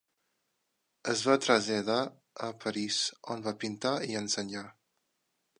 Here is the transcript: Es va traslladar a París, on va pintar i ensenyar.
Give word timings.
Es 1.13 1.21
va 1.27 1.35
traslladar 1.47 1.99
a 2.49 2.51
París, 2.65 2.99
on 3.37 3.47
va 3.49 3.57
pintar 3.67 3.95
i 4.11 4.21
ensenyar. 4.25 4.69